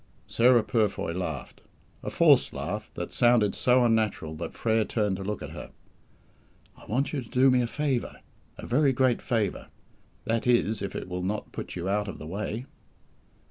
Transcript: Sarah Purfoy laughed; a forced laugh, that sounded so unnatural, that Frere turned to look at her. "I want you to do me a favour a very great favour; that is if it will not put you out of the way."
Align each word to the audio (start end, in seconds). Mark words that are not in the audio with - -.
Sarah 0.25 0.63
Purfoy 0.63 1.13
laughed; 1.13 1.61
a 2.01 2.09
forced 2.09 2.53
laugh, 2.53 2.89
that 2.95 3.13
sounded 3.13 3.53
so 3.53 3.85
unnatural, 3.85 4.33
that 4.37 4.55
Frere 4.55 4.83
turned 4.83 5.17
to 5.17 5.23
look 5.23 5.43
at 5.43 5.51
her. 5.51 5.69
"I 6.75 6.87
want 6.87 7.13
you 7.13 7.21
to 7.21 7.29
do 7.29 7.51
me 7.51 7.61
a 7.61 7.67
favour 7.67 8.21
a 8.57 8.65
very 8.65 8.93
great 8.93 9.21
favour; 9.21 9.67
that 10.25 10.47
is 10.47 10.81
if 10.81 10.95
it 10.95 11.07
will 11.07 11.21
not 11.21 11.51
put 11.51 11.75
you 11.75 11.87
out 11.87 12.07
of 12.07 12.17
the 12.17 12.25
way." 12.25 12.65